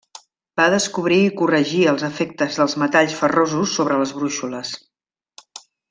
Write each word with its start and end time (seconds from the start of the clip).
Va 0.59 0.63
descobrir 0.73 1.19
i 1.25 1.33
corregir 1.41 1.83
els 1.91 2.05
efectes 2.09 2.57
dels 2.63 2.77
metalls 2.85 3.13
ferrosos 3.21 3.77
sobre 3.79 4.01
les 4.03 4.15
brúixoles. 4.23 4.77